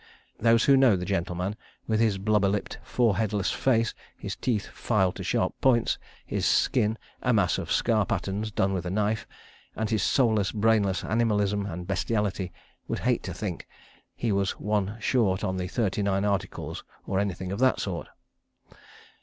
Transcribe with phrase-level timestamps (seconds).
[0.39, 1.55] Those who know the gentleman,
[1.85, 7.31] with his blubber lipped, foreheadless face, his teeth filed to sharp points, his skin a
[7.33, 9.27] mass of scar patterns, done with a knife,
[9.75, 12.51] and his soulless, brainless animalism and bestiality,
[12.87, 13.67] would hate to think
[14.15, 18.07] he was one short on the Thirty Nine Articles or anything of that sort.)